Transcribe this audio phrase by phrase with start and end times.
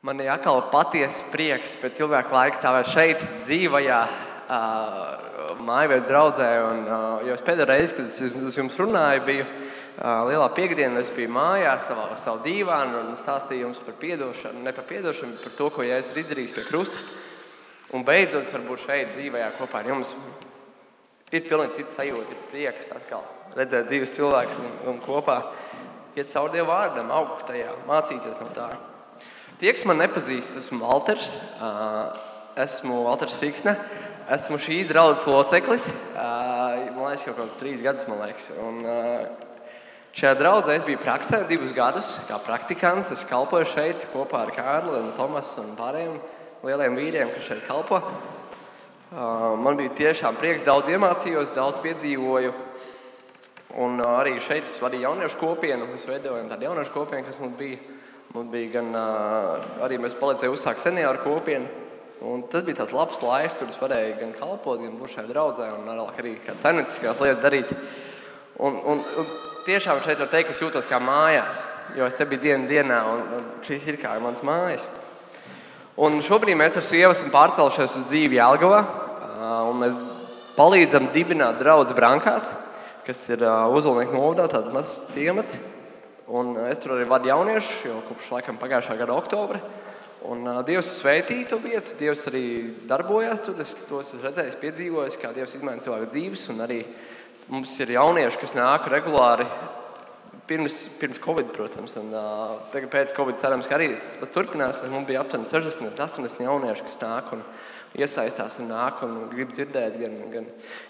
[0.00, 6.48] Man ir atkal patiesa prieks pēc ilgāka laika stāvēt šeit, dzīvajā uh, mājvietu draudzē.
[6.70, 11.02] Un, uh, jau pēdējā reize, kad es uz jums runāju, bija uh, lielā piekdiena.
[11.04, 15.44] Es biju mājās, savā, savā dīvānā un stāstīju jums par atdošanu, ne par atdošanu, bet
[15.50, 17.06] par to, ko Jēzus ir izdarījis pie krusta.
[17.92, 20.16] Un beidzot, es varu būt šeit, dzīvajā kopā ar jums.
[21.28, 25.42] Ir pilnīgi cits sajūta, ir prieks atkal redzēt dzīves cilvēkus un, un kopā
[26.16, 28.72] iet cauri Dieva vārdam, augt tajā, mācīties no tā.
[29.60, 31.34] Tie, kas man nepazīst, esmu Walters.
[32.56, 33.74] Esmu Walters Siksne.
[34.32, 35.84] Esmu šī draudzes loceklis.
[36.14, 38.46] Man liekas, jau kaut kāds trīs gadus, man liekas.
[38.56, 38.78] Un,
[40.16, 43.12] šajā draudzē es biju praksē divus gadus, kā praktikants.
[43.12, 46.16] Es kalpoju šeit kopā ar Kārlu, un Tomasu un pārējiem
[46.64, 48.00] lieliem vīriem, kas šeit kalpo.
[49.12, 52.56] Man bija tiešām prieks, daudz iemācījos, daudz piedzīvoju.
[53.84, 55.92] Un arī šeit es vadīju jauniešu kopienu.
[55.92, 57.99] Mēs veidojam tādu jauniešu kopienu, kas mums bija
[58.30, 58.92] Mums bija gan
[59.82, 61.66] arī mēs palīdzējām uzsākt senioru kopienu.
[62.20, 65.88] Un tas bija tāds labs laiks, kurus varēja gan kalpot, gan būt šajā draudzē, un
[66.04, 67.72] arī kādas saimnieciskās lietas darīt.
[68.60, 69.32] Un, un, un
[69.64, 71.62] tiešām šeit var teikt, ka es jūtos kā mājās,
[71.96, 74.84] jo es te biju dienu dienā, un, un šīs ir kā mans mājas.
[75.98, 78.84] Un šobrīd mēs ar sievu esam pārcēlušies uz dzīvi Jālgavā,
[79.72, 79.98] un mēs
[80.60, 82.46] palīdzam dibināt draugu brankās,
[83.08, 83.42] kas ir
[83.74, 85.58] uzvalnieku novadā, tāds mazs ciemats.
[86.30, 89.58] Un es tur arī vadu jauniešus jau kopš laikam, pagājušā gada oktobra.
[90.30, 92.44] Un, uh, Dievs sveitīja to vietu, Dievs arī
[92.86, 93.58] darbojās tur.
[93.64, 96.44] Es to esmu redzējis, piedzīvojis, kā Dievs izmaina cilvēku dzīves.
[96.52, 96.84] Un arī
[97.50, 99.48] mums ir jaunieši, kas nāk regulāri
[100.46, 101.96] pirms, pirms Covid, protams.
[101.98, 104.84] Un, uh, tagad pēc Covid cerams, ka arī tas pats turpinās.
[104.92, 107.34] Mums bija aptuveni 60, 80 jaunieši, kas nāk.
[107.34, 107.42] Un,
[107.98, 110.46] iesaistās un nāk un grib dzirdēt gan, gan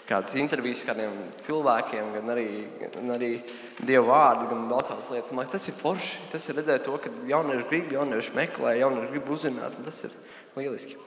[0.09, 2.47] kādas intervijas ar kādiem cilvēkiem, gan arī,
[2.81, 3.31] gan arī
[3.79, 5.33] dievu vārdu, gan vēl kādas lietas.
[5.35, 6.19] Man, tas ir forši.
[6.33, 9.79] Tas ir redzēt to, ka jaunieši grib, jaunieši meklē, jaunieši grib uzzināt.
[9.85, 10.13] Tas ir
[10.59, 10.99] lieliski.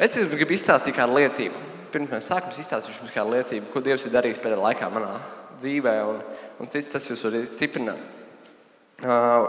[0.00, 1.60] Es jums gribu izstāstīt kādu liecību.
[1.92, 5.12] Pirms mēs sākam, izstāstīšu jums kādu liecību, ko Dievs ir darījis pēdējā laikā manā
[5.60, 6.18] dzīvē, un,
[6.60, 8.02] un cits tas jūs var stiprināt.
[8.96, 9.46] Uh,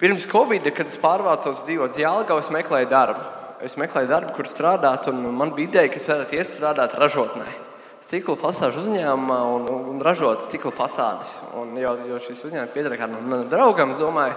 [0.00, 3.26] pirms Covid, kad es pārvācos dzīvot Jālgavā, es meklēju darbu
[3.64, 7.46] es meklēju darbu, kur strādāt, un man bija ideja, ka es varētu iestrādāt ražotnē.
[8.06, 11.32] Stikla fasāžu uzņēmumā un, un ražot stikla fasādes.
[11.58, 14.36] Un, jo, jo šis uzņēmums pieder kādam manam draugam, domāju,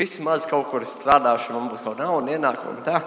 [0.00, 3.02] vismaz kaut kur strādāšu, man būs kaut nauda, ienākuma.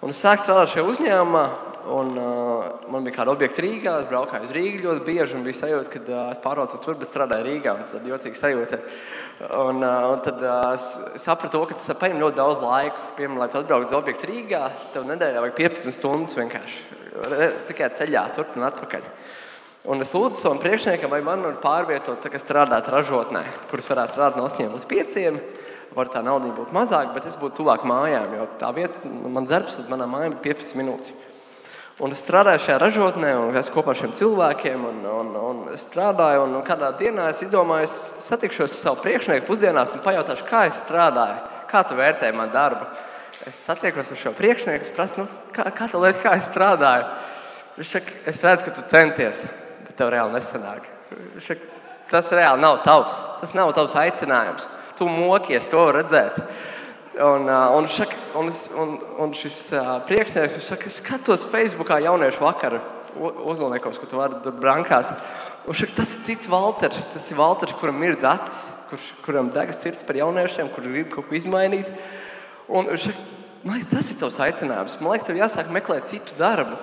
[0.00, 1.44] Un es sāku strādāt šajā uzņēmumā,
[1.88, 5.58] Un, uh, man bija kāda objekta Rīgā, es braukāju uz Rīgā ļoti bieži un bija
[5.62, 7.72] sajūta, ka uh, es pārvācos tur, bet strādāju Rīgā.
[7.90, 8.80] Tad bija jocīga sajūta.
[9.48, 13.06] Un, uh, un tad uh, es sapratu, ka tas paņem ļoti daudz laika.
[13.16, 14.62] Piemēram, lai tu atbrauktu uz objektu Rīgā,
[14.94, 16.98] tev nedēļā vajag 15 stundas vienkārši
[17.70, 19.08] tikai ceļā, turp un atpakaļ.
[19.90, 24.38] Un es lūdzu savam priekšniekam, vai man var pārvietot, kā strādāt ražotnē, kuras varētu strādāt
[24.38, 25.18] no 8 līdz 5.
[25.90, 29.80] Var tā nauda būt mazāka, bet es būtu tuvāk mājām, jo tā vieta, man darbs,
[29.90, 31.14] manā mājā bija 15 minūtes.
[32.00, 36.46] Un es strādāju šajā ražotnē, un es kopā ar šiem cilvēkiem un, un, un strādāju.
[36.46, 40.78] Un kādā dienā es domāju, es satikšos ar savu priekšnieku pusdienās un pajautāšu, kā es
[40.80, 42.88] strādāju, kā tu vērtē manu darbu.
[43.50, 47.04] Es satiekos ar šo priekšnieku, es prasu, nu, kā, kā tu liekas, kā es strādāju.
[47.76, 49.44] Viņš saka, es redzu, ka tu centies,
[49.84, 50.88] bet tev reāli nesanāk.
[51.44, 54.70] Saka, tas reāli nav tavs, tas nav tavs aicinājums.
[55.00, 56.36] Tu mokies to redzēt.
[57.20, 58.50] Un, un, šak, un,
[58.80, 58.90] un,
[59.24, 59.56] un šis
[60.06, 62.82] priekšnieks saka, skatos Facebookā jauniešu vakaru
[63.48, 65.10] uzlūniekos, ko tu vari tur brankās.
[65.64, 67.08] Un šak, tas ir cits Valters.
[67.12, 68.60] Tas ir Valters, kuram ir acis,
[68.90, 71.88] kurš, kuram degas sirds par jauniešiem, kurš grib kaut ko izmainīt.
[72.68, 73.18] Un, šak,
[73.64, 75.00] man, tas ir tavs aicinājums.
[75.00, 76.76] Man liekas, tev jāsāk meklēt citu darbu.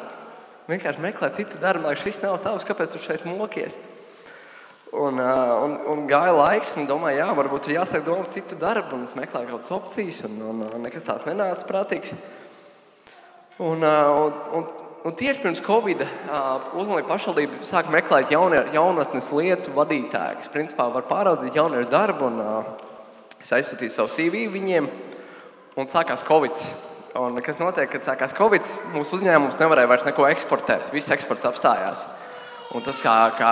[0.68, 3.78] Vienkārši meklēt citu darbu, lai šis nav tavs, kāpēc tu šeit mokies.
[4.96, 9.04] Un, un, un gāja laiks, un domāju, jā, varbūt ir jāsāk domāt citu darbu, un
[9.04, 12.14] es meklēju kaut kādas opcijas, un, un, un nekas tāds nenāca prātīgs.
[13.60, 14.66] Un, un, un,
[15.04, 16.06] un tieši pirms Covid
[16.78, 22.32] uzmanība pašvaldība sāka meklēt jaunie, jaunatnes lietu vadītāju, kas principā var pāraudzīt jauniešu darbu.
[22.32, 22.70] Un,
[23.44, 24.88] es aizsūtīju savu CV viņiem,
[25.76, 26.64] un sākās Covid.
[27.18, 28.64] Un, kas notiek, kad sākās Covid?
[28.94, 30.94] Mūsu uzņēmums nevarēja vairs neko eksportēt.
[30.94, 32.06] Viss eksports apstājās.
[32.76, 33.52] Un tas, kā, kā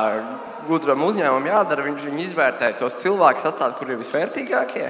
[0.67, 4.89] gudram uzņēmumam jādara, viņš izvērtē tos cilvēkus, atstāt, kur ir visvērtīgākie.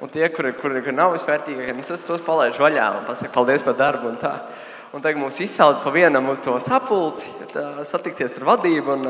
[0.00, 3.64] Un tie, kuri, kuri, kuri nav visvērtīgākie, nu, tos, tos palaiž vaļā un pasaka paldies
[3.66, 4.14] par darbu.
[4.14, 4.32] Un tā.
[4.96, 8.96] un tagad mums izsauc pa vienam uz to sapulci, tā, satikties ar vadību.
[8.96, 9.06] Un,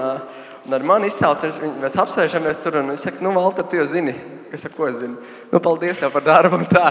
[0.66, 1.46] un ar mani izsauc,
[1.82, 4.16] mēs apsēžamies tur un viņš saka, nu, Valter, tu jau zini,
[4.50, 5.20] kas ar ko es zinu.
[5.52, 6.58] Nu, paldies tev par darbu.
[6.58, 6.90] Un, tā.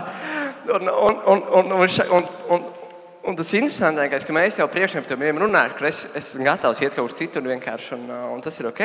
[0.79, 2.74] un, un, un, un, un, un, un, Un
[3.33, 7.17] tas interesantākais, ka mēs jau priekšniekam runājam, ka es es esmu gatavs iet kaut kur
[7.17, 8.83] citur vienkārši, un, uh, un tas ir ok.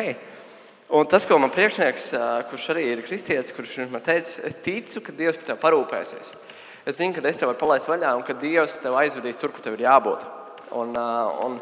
[0.96, 5.02] Un tas, ko man priekšnieks, uh, kurš arī ir kristietis, kurš man teica, es ticu,
[5.04, 6.32] ka Dievs par tevi parūpēsies.
[6.88, 9.60] Es zinu, ka es tev varu palaist vaļā un ka Dievs tev aizvedīs tur, kur
[9.60, 10.24] tev ir jābūt.
[10.80, 11.60] Un, un,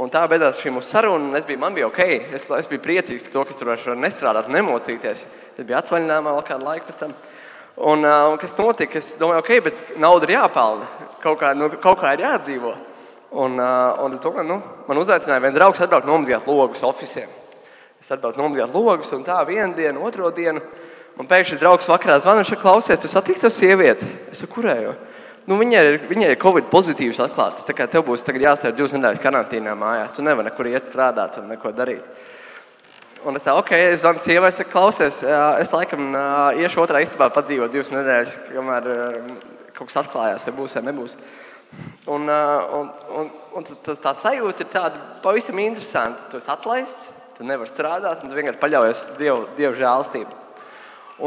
[0.00, 1.44] un tā beidzās šī mūsu saruna.
[1.44, 2.00] Biju, man bija ok,
[2.32, 5.26] es, es biju priecīgs par to, ka es tur varu nestrādāt, nemocīties.
[5.52, 7.12] Es biju atvaļinājumā vēl kādu laiku pēc tam.
[7.76, 8.96] Un, un kas notika?
[8.96, 10.86] Es domāju, ok, bet nauda ir jāpelna.
[11.20, 12.72] Kaut kā, nu, kaut kā ir jādzīvo.
[13.36, 17.32] Un, un es domāju, nu, man uzaicināja viens draugs atbraukt nomazgāt logus oficiāliem.
[18.00, 20.62] Es atbraucu nomazgāt logus, un tā vienu dienu, otru dienu.
[21.16, 24.08] Man pēkšņi draugs vakarā zvanīja, viņš klausies, tu satiksi to sievieti.
[24.32, 24.94] Es saku, kurējo?
[25.46, 27.64] Nu, viņai, ir, viņai ir covid pozitīvs atklāts.
[27.66, 30.16] Tā kā tev būs jāsēž divas nedēļas karantīnā mājās.
[30.16, 32.02] Tu nevari nekur iet strādāt un neko darīt.
[33.26, 35.16] Un es saku, ok, es zvanu sievai, es saku, klausies,
[35.58, 36.12] es laikam
[36.62, 38.84] iešu otrā istabā padzīvot divas nedēļas, kamēr
[39.74, 41.16] kaut kas atklājās, vai būs vai nebūs.
[42.06, 46.28] Un, un, un, un tas, tā sajūta ir tāda pavisam interesanta.
[46.30, 50.38] Tu esi atlaists, tu nevari strādāt, un tu vienkārši paļaujies Dievu, Dievu žēlstību.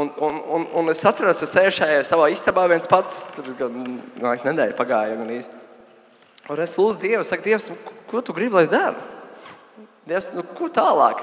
[0.00, 3.26] Un, un, un, un es atceros, ka sēžu šajā savā istabā viens pats.
[3.36, 5.20] Tur bija nedēļa pagāja.
[5.36, 5.60] Īsti.
[6.48, 7.76] Un es lūdzu Dievu, saku, Dievs, nu,
[8.08, 9.04] ko tu gribi, lai daru?
[10.08, 11.20] Dievs, nu, ko tālāk?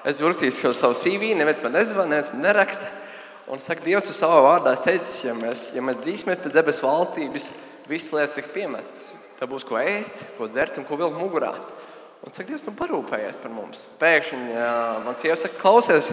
[0.00, 2.88] Es rakstīju šo savu CV, neviens man nezvanīja, neviens man neraksta.
[3.50, 6.86] Un saku, Dievs, uz savā vārdā es teicu, ja mēs, ja mēs dzīsimies pēc debesu
[6.86, 7.48] valstības,
[7.90, 9.10] visas lietas tiks piemestas.
[9.36, 11.52] Tad būs ko ēst, ko dzert un ko vilkt mugurā.
[12.24, 13.84] Un saka, Dievs, nu parūpējies par mums.
[14.00, 14.40] Pēkšņi
[15.04, 16.12] man sieva saka, klausies,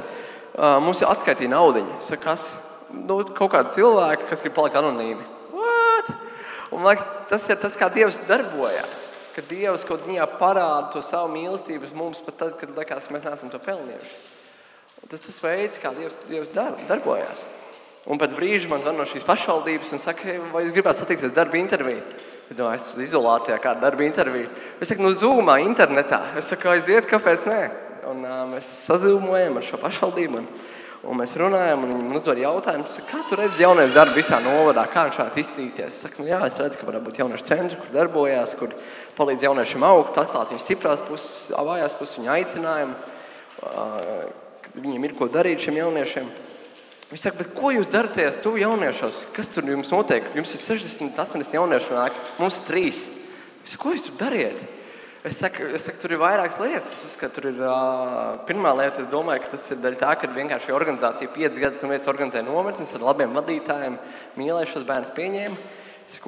[0.84, 1.86] mums ir atskaitīta nauda.
[2.24, 2.50] Kas?
[2.92, 5.24] Nu, kaut kādi cilvēki, kas grib palikt anonīmi.
[5.56, 6.12] What?
[6.72, 9.12] Un, man liekas, tas ir tas, kā Dievs darbojas.
[9.38, 13.52] Kad Dievs kaut kādā parāda to savu mīlestību mums, pat tad, kad liekas, mēs neesam
[13.54, 14.16] to pelnījuši.
[15.04, 17.44] Un tas ir tas veids, kā Dievs, Dievs dar, darbojas.
[18.10, 21.60] Un pēc brīža man zvanīja no šīs pašvaldības un saka, vai jūs gribētu satikties darba
[21.60, 22.02] intervijā.
[22.48, 24.50] Es domāju, es esmu izolācijā, kāda darba intervija.
[24.82, 26.22] Es saku, nu, zūmā, internetā.
[26.40, 27.62] Es saku, aiziet, kāpēc nē?
[28.08, 30.42] Un, uh, mēs sazīmējam ar šo pašvaldību.
[30.42, 30.48] Un,
[31.08, 34.84] un mēs runājam, un viņi man uzdod jautājumu, kā tu redzi jauniešu darbu visā novadā,
[34.92, 35.94] kā viņš varētu iztīrīties.
[35.94, 38.76] Es saku, nu, jā, es redzu, ka varētu būt jauniešu centri, kur darbojas, kur
[39.18, 42.98] palīdz jauniešiem augt, atklāt viņu stiprās puses, vājās puses, viņu aicinājumu,
[43.64, 44.28] uh,
[44.76, 46.32] viņiem ir ko darīt šiem jauniešiem.
[47.08, 49.30] Viņš saka, ko jūs darāt tuvu jauniešos?
[49.36, 50.26] Kas tur jums notiek?
[50.36, 53.06] Jums ir 60, 80 jaunieši, nāk, mums ir trīs.
[53.62, 54.60] Viņš saka, ko jūs tur dariet?
[55.26, 56.92] Es saku, es saku, tur ir vairākas lietas.
[56.94, 60.30] Es uzskatu, tur ir uh, pirmā lieta, es domāju, ka tas ir daļa tā, ka
[60.30, 63.98] vienkārši organizācija piecas gadus un vietas organizē nometnes ar labiem vadītājiem,
[64.38, 65.58] mīlēja šos bērnus pieņēma.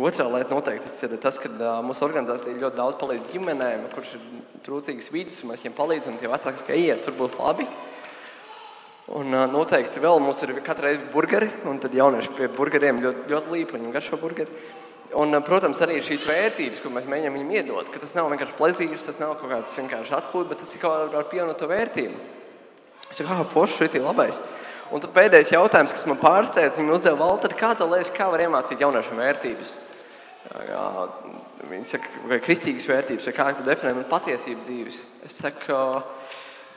[0.09, 4.17] Otrā lieta noteikti tas ir tas, ka uh, mūsu organizācija ļoti daudz palīdz ģimenēm, kurš
[4.17, 4.25] ir
[4.65, 6.19] trūcīgas vidas, un mēs viņiem palīdzam.
[6.19, 7.69] Tie vecāki, ka iet, tur būs labi.
[9.21, 13.29] Un uh, noteikti vēl mums ir katru reizi burgeri, un tad jaunieši pie burgeriem ļoti,
[13.31, 14.65] ļoti līp, viņiem garšo burgeri.
[15.17, 18.57] Un, eh, protams, arī šīs vērtības, ko mēs mēģinām viņam iedot, ka tas nav vienkārši
[18.59, 22.19] plezīrs, tas nav kaut kāds vienkārši atpūta, bet tas ir kaut kāda pievienota vērtība.
[23.09, 24.41] Es saku, ah, forši, šī ir labais.
[24.93, 28.41] Un tad pēdējais jautājums, kas man pārsteidz, viņa uzdeva Valteri, kā tu liekas, kā var
[28.41, 29.73] iemācīt jauniešiem vērtības?
[30.69, 30.85] Jā,
[31.69, 35.01] viņi saka, vai kristīgas vērtības, vai kā tu definē man patiesību dzīves.
[35.27, 35.77] Es saku,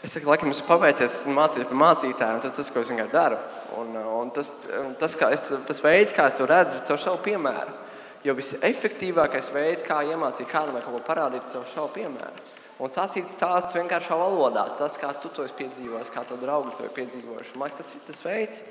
[0.05, 3.15] es saku, laikam, esmu paveicies, esmu mācījies par mācītāju, un tas tas, ko es vienkārši
[3.15, 3.41] daru.
[3.81, 4.53] Un, un tas,
[5.01, 7.77] tas, es, tas veids, kā es to redzu, ir caur savu piemēru.
[8.23, 12.45] Jo visefektīvākais veids, kā iemācīt kādam kaut ko parādīt, ir savu piemēru.
[12.83, 16.87] Un sacīt stāstus vienkāršā valodā, tas, kā tu to esi piedzīvojis, kā tu draugi to
[16.87, 17.55] ir piedzīvojuši.
[17.59, 18.63] Man liekas, tas ir tas veids.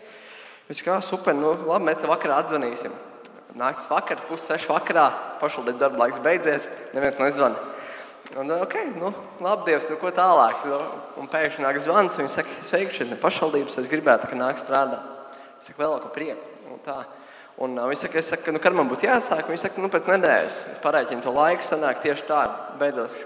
[0.68, 2.96] Viņš kā super, nu labi, mēs te vakarā atzvanīsim.
[3.60, 5.10] Naktis vakars, pussešu vakarā,
[5.42, 7.60] pašvaldības darba laiks beidzies, neviens nezvana.
[8.40, 9.10] Un, ok, nu,
[9.44, 10.64] labi, Dievs, nu, ko tālāk?
[10.70, 10.78] Nu,
[11.20, 14.60] un pēkšņi nāk zvans, un viņš saka, sveiki, šeit ir pašvaldības, es gribētu, ka nāk
[14.62, 15.36] strādāt.
[15.60, 16.48] Es saku, ko prieku.
[16.72, 17.02] Un tā.
[17.62, 20.08] Un uh, viņš saka, es saku, nu, kad man būtu jāsāk, viņš saka, nu, pēc
[20.10, 20.60] nedēļas.
[20.72, 22.42] Es pareiķinu to laiku, sanāk tieši tā,
[22.80, 23.20] beidzās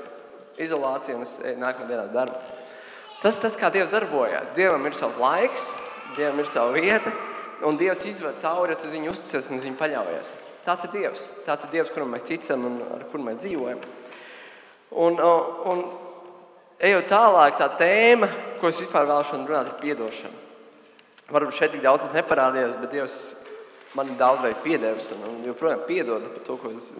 [0.61, 2.39] izolācija un es nākamajā dienā darbu.
[3.21, 5.69] Tas, tas, kā Dievs darbojas, Dievam ir savs laiks,
[6.17, 7.13] Dievam ir sava vieta,
[7.65, 10.33] un Dievs izved cauri, tu viņu uzticies un viņu paļaujies.
[10.65, 11.27] Tāds ir Dievs.
[11.45, 13.81] Tāds ir Dievs, kuram mēs ticam un ar kuru mēs dzīvojam.
[15.05, 15.19] Un,
[15.71, 15.83] un
[16.79, 18.29] ejot tālāk, tā tēma,
[18.59, 20.43] ko es vispār vēlos runāt, ir piedošana.
[21.33, 23.17] Varbūt šeit tik daudz tas neparādījās, bet Dievs
[23.95, 26.91] man daudzreiz piedevis un, un joprojām piedod par to, ko es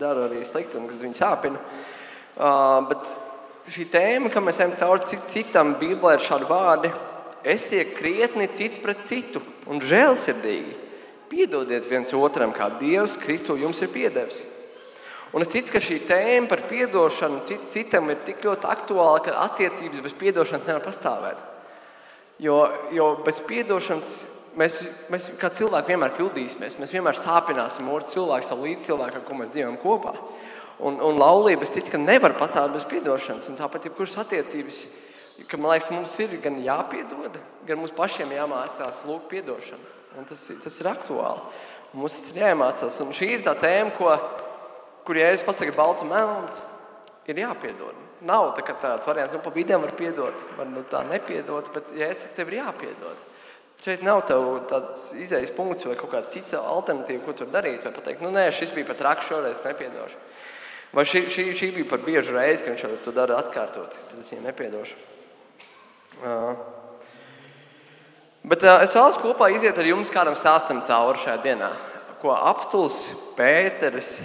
[0.00, 1.60] daru arī slikti un kas viņu sāpina.
[2.38, 3.08] Uh, bet
[3.74, 6.92] šī tēma, ka mēs ejam cauri citam, Bībelē ir šādi vārdi:
[7.44, 10.76] esiet krietni cits pret citu un žēlsirdīgi.
[11.28, 14.40] Piedodiet viens otram, kā Dievs Kristu jums ir piedevis.
[15.36, 20.00] Un es ticu, ka šī tēma par atdošanu citam ir tik ļoti aktuāla, ka attiecības
[20.00, 21.42] bez atdošanas nevar pastāvēt.
[22.40, 22.56] Jo,
[22.96, 24.14] jo bez atdošanas
[24.58, 24.78] mēs,
[25.12, 26.78] mēs kā cilvēki vienmēr kļūdīsimies.
[26.80, 30.14] Mēs vienmēr sāpināsim otru cilvēku, savu līdzcilvēku, ar ko mēs dzīvojam kopā.
[30.78, 33.50] Un, un laulība, es ticu, ka nevar pastāvēt bez atdošanas.
[33.58, 34.82] Tāpat, ja kuras attiecības,
[35.50, 39.94] ka man liekas, mums ir gan jāpiedod, gan mums pašiem jāmācās lūgt atdošanu.
[40.28, 41.44] Tas, tas ir aktuāli.
[41.96, 42.98] Mums tas ir jāiemācās.
[43.04, 44.12] Un šī ir tā tēma, ko,
[45.06, 46.60] kur ja es pasaku balts un melns,
[47.28, 47.96] ir jāpiedod.
[48.28, 52.08] Nav tā, tāds variants, nu, pa vidiem var piedot, var nu, tā nepiedot, bet, ja
[52.10, 53.26] es saku, tev ir jāpiedod.
[53.78, 57.84] Šeit nav tāds izējas punkts vai kaut kāda cita alternatīva, ko tur darīt.
[57.86, 60.18] Vai pateikt, nu, nē, šis bija pat raks, šoreiz nepiedošu.
[60.96, 64.32] Vai šī, šī, šī bija par biežu reizi, kad viņš to dara atkārtot, tad es
[64.32, 64.98] viņai nepiedošu.
[66.18, 66.58] Uh.
[68.48, 71.68] Bet uh, es vēlos kopā iziet ar jums kādam stāstam cauri šajā dienā,
[72.22, 74.16] ko apstults Pēteris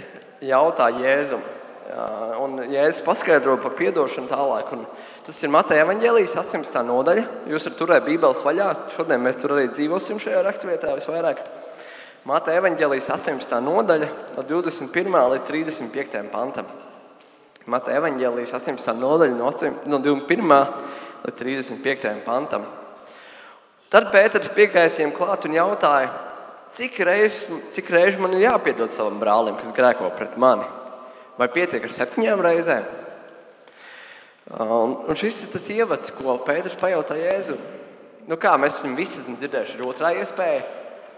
[0.42, 1.44] jautā Jēzum.
[1.84, 4.70] Un Jēzus paskaidro par atdošanu tālāk.
[4.72, 4.86] Un
[5.26, 6.80] tas ir Mateja Evangelijas 18.
[6.88, 7.24] nodaļa.
[7.50, 8.68] Jūs varat turēt Bībeles vaļā.
[8.94, 11.42] Šodien mēs tur arī dzīvosim šajā raksturvietā visvairāk.
[12.24, 13.58] Mateja Evangelijas 18.
[13.60, 14.06] nodaļa,
[14.38, 15.18] no 21.
[15.34, 16.22] līdz 35.
[16.32, 16.70] pantam.
[17.68, 18.94] Mateja Evangelijas 18.
[18.96, 20.54] nodaļa, no, 8, no 21.
[21.26, 22.14] līdz 35.
[22.24, 22.64] pantam.
[23.92, 26.08] Tad Pēters viņiem klāt un jautāja,
[26.72, 27.44] cik reizes
[27.92, 30.64] reiz man ir jāpiedod savam brālim, kas grēko pret mani?
[31.38, 32.84] Vai pietiek ar septiņām reizēm?
[34.54, 37.56] Un, un šis ir tas ievads, ko Pēters pajautā Jēzu.
[38.28, 40.60] Nu kā, mēs viņam visi esam dzirdējuši, ir otrā iespēja,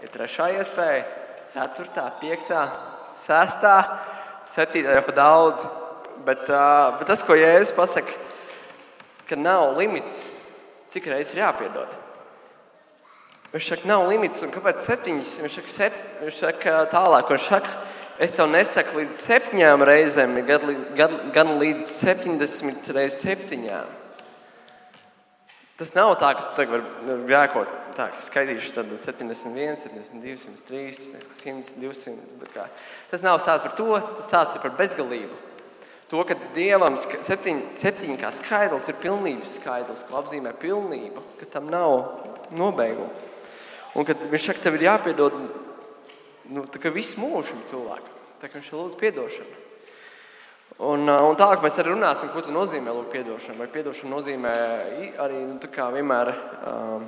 [0.03, 1.03] ir trešā iespēja,
[1.51, 2.63] ceturtā, piektā,
[3.23, 3.75] sestā,
[4.51, 5.67] septītā jau pa daudz.
[6.25, 8.15] Bet, uh, bet tas, ko Jēzus pasaka,
[9.29, 10.23] ka nav limits,
[10.91, 11.93] cik reizes ir jāpiedod.
[13.53, 15.37] Viņš saka, nav limits, un kāpēc septiņas?
[15.43, 17.75] Viņš saka, sep, viņš saka tālāk, viņš saka,
[18.17, 20.63] Es tev nesaku līdz septiņām reizēm, gan,
[20.97, 23.91] gan, gan līdz 70 reizes septiņām.
[25.77, 27.75] Tas nav tā, ka tu vari grēkot.
[27.97, 30.81] Tā, skaitīšu tad 71, 72, 103,
[31.37, 32.65] 100, 200.
[33.11, 35.37] Tas nav stāsts par to, tas stāsts par bezgalību.
[36.09, 41.69] To, ka Dievam septiņ, septiņi kā skaidrs ir pilnības skaidrs, ko apzīmē pilnība, ka tam
[41.73, 41.97] nav
[42.55, 43.09] nobeiguma.
[43.97, 45.35] Un kad viņš saka, tev ir jāpiedod
[46.53, 48.13] nu, visu mūžu šim cilvēkam.
[48.41, 49.63] Tā kā viņš lūdz atdošanu.
[50.87, 53.57] Un, un tālāk mēs arī runāsim, ko nozīmē lūgt atdošanu.
[53.63, 54.51] Vai atdošana nozīmē
[55.23, 55.55] arī nu,
[55.95, 57.07] vienmēr um,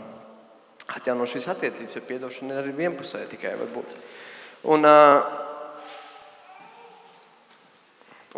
[0.89, 3.93] atjaunot šīs attiecības, jo atdošana ir arī vienpusēja tikai varbūt.
[4.74, 5.22] Un, uh,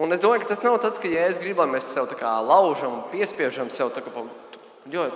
[0.03, 2.11] un es domāju, ka tas nav tas, ka ja es gribu, lai mēs sev
[2.43, 4.11] laužam un piespiežam sev tā kā
[4.91, 5.07] jo,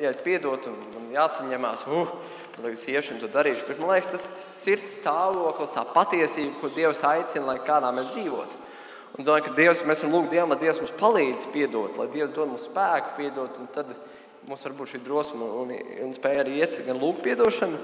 [0.00, 1.86] ja piedot un, un jāsaņemās.
[1.88, 2.10] Uh,
[2.56, 3.66] tagad es iešu un to darīšu.
[3.68, 8.12] Bet man liekas, tas ir sirds stāvoklis, tā patiesība, ko Dievs aicina, lai kādā mēs
[8.14, 8.60] dzīvotu.
[9.18, 12.34] Un domāju, ka Dievs, mēs varam lūgt Dievam, lai Dievs mums palīdz piedot, lai Dievs
[12.36, 13.58] dod mums spēku piedot.
[13.74, 13.90] Tad
[14.48, 15.74] mums var būt šī drosme un,
[16.06, 17.80] un spēja arī iet gan lūgt piedošanu,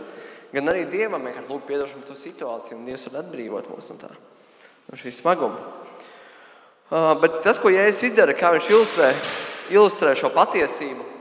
[0.55, 2.79] gan arī Dievam vienkārši lūgt piedošanu par to situāciju.
[2.79, 4.13] Un Dievs var atbrīvot mūs no tā,
[4.87, 5.75] no šī smaguma.
[6.87, 9.11] Uh, bet tas, ko Jēzus izdara, kā viņš ilustrē,
[9.75, 11.16] ilustrē šo patiesību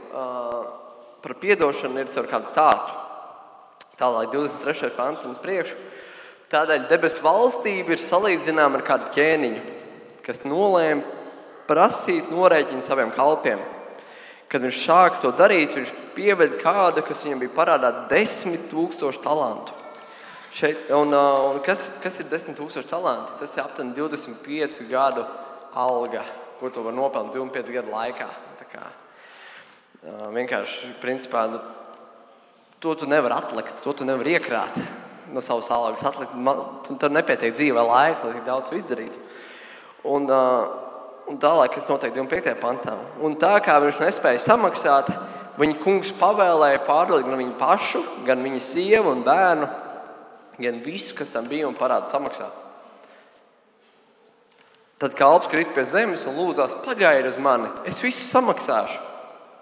[1.26, 2.94] par piedošanu, ir caur kādu stāstu.
[3.98, 4.92] Tālāk, 23.
[4.94, 5.74] pāns un uz priekšu.
[6.52, 9.62] Tādēļ debesu valstība ir salīdzināma ar kādu ķēniņu,
[10.22, 11.02] kas nolēma
[11.66, 13.64] prasīt norēķinu saviem kalpiem.
[14.46, 19.74] Kad viņš sāka to darīt, viņš pieveļ kādu, kas viņam bija parādā desmit tūkstošu talantu.
[20.54, 23.34] Šeit, un, un kas, kas ir desmit tūkstoši talanti?
[23.40, 25.26] Tas ir aptuveni 25 gadu
[25.74, 26.22] alga,
[26.60, 28.30] ko tu vari nopelnīt 25 gadu laikā.
[30.06, 31.58] Vienkārši, principā, nu,
[32.80, 34.76] To tu nevari atlikt, to tu nevari iekrāt
[35.32, 36.04] no savas algas.
[36.04, 36.34] Atlikt.
[36.36, 39.22] Man, tur nepietiek dzīvē laika, lai tik daudz izdarītu.
[40.06, 40.68] Un, uh,
[41.26, 42.52] un tālāk, kas notiek 25.
[42.60, 42.98] pantā.
[43.24, 45.08] Un tā kā viņš nespēja samaksāt,
[45.58, 49.66] viņa kungs pavēlēja pārdot gan viņu pašu, gan viņa sievu un bērnu,
[50.60, 52.62] gan visu, kas tam bija un parāda samaksāt.
[55.00, 59.15] Tad kalps krīt pie zemes un lūdzās, pagaidi uz mani, es visu samaksāšu.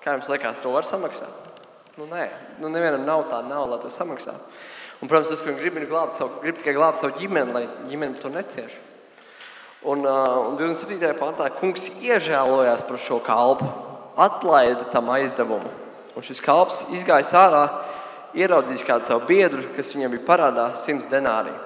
[0.04, 1.52] Kā jums liekas, to var samaksāt?
[1.96, 2.26] Nu, nē,
[2.60, 4.50] nu, nevienam nav tā nauda, lai to samaksātu.
[5.00, 8.20] Un, protams, tas, ka viņi grib, glābt savu, grib tikai glābt savu ģimeni, lai ģimene
[8.20, 8.74] to necieš.
[9.84, 11.10] Un, uh, un 27.
[11.20, 13.68] pantā kungs iežēlojās par šo kalpu,
[14.20, 15.70] atlaida tam aizdevumu.
[16.14, 17.64] Un šis kalps izgājis ārā,
[18.38, 21.56] ieraudzījis kādu savu biedru, kas viņam bija parādā 100 denāriju.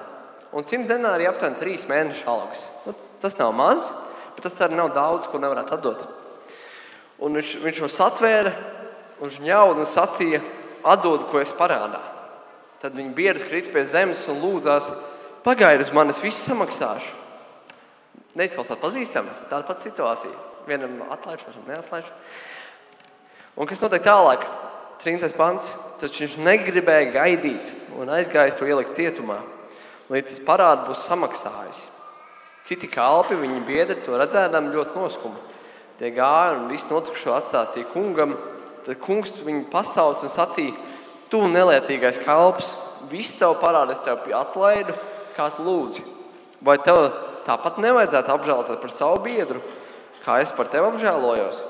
[0.55, 2.63] Un 100 denāri ir aptuveni 3 mēnešu algas.
[2.85, 3.91] Nu, tas nav maz,
[4.35, 6.07] bet tas arī nav daudz, ko nevarētu atdot.
[7.19, 8.53] Un viņš, viņš to satvēra,
[9.23, 10.39] uz ņaudu un sacīja,
[10.87, 11.99] atdod, ko es parādā.
[12.79, 14.87] Tad viņa biedrs krita pie zemes un lūdzās,
[15.43, 17.17] pagaidi uz mani, es visu samaksāšu.
[18.39, 20.47] Neizklausās pazīstami, tāda pati situācija.
[20.69, 22.07] Vienam atlaiž, otram neatlaiž.
[23.59, 24.45] Un kas notiek tālāk?
[25.03, 25.35] 30.
[25.35, 25.73] pants.
[25.99, 29.41] Taču viņš negribēja gaidīt un aizgājis to ielikt cietumā,
[30.11, 31.81] līdz tas parāds būs samaksājis.
[32.63, 35.41] Citi kalpi, viņa biedri to redzēdami, ļoti noskuma.
[35.99, 38.37] Tie gāja un visu notikušo atstāstīja kungam,
[38.85, 40.75] Tad kungs viņu pasauca un sacīja:
[41.29, 42.71] tu nelietīgais kalps,
[43.11, 44.95] viss tev parāda, es tev atlaidu,
[45.35, 46.05] kā tu lūdzi.
[46.65, 47.11] Vai tev
[47.47, 49.61] tāpat nevajadzētu apžēlot par savu biedru,
[50.23, 51.61] kā es par tevi apžēlojos?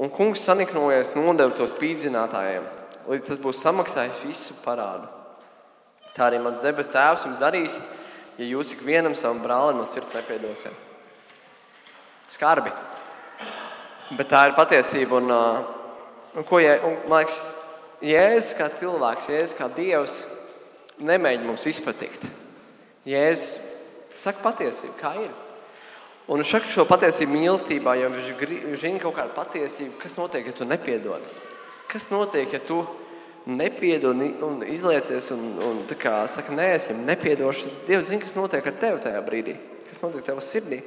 [0.00, 2.68] Un kungs saniknojies nodeva to spīdzinātājiem,
[3.10, 5.10] līdz tas būs samaksājis visu parādu.
[6.14, 7.80] Tā arī mans debes tēvs jums darīs,
[8.38, 10.86] ja jūs ik vienam savam brālim no sirds nepiedosiet.
[12.30, 12.70] Skarbi.
[14.10, 15.20] Bet tā ir patiesība.
[15.20, 15.30] Un,
[16.34, 17.40] un, ko, un, man liekas,
[18.00, 20.22] Jēzus kā cilvēks, Jēzus kā Dievs
[21.04, 22.24] nemēģina mums izpatikt.
[23.08, 23.58] Jēzus
[24.20, 25.30] saka patiesību, kā ir.
[26.30, 30.56] Un viņš saka šo patiesību mīlestībā, jo viņš zina kaut kādu patiesību, kas notiek, ja
[30.56, 31.24] tu nepiedod.
[31.90, 32.82] Kas notiek, ja tu
[33.50, 37.74] nepiedod un izliecies un, un kā, saka, nē, es viņam nepiedošu.
[37.88, 39.56] Dievs zina, kas notiek ar tevi tajā brīdī,
[39.88, 40.82] kas notiek tavā sirdī,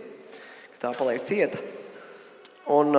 [0.75, 1.61] ka tā paliek cieta.
[2.71, 2.95] Un,